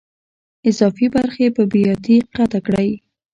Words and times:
اضافي 0.69 1.07
برخې 1.15 1.45
په 1.55 1.63
بیاتي 1.71 2.15
قطع 2.35 2.59
کړئ. 2.67 2.89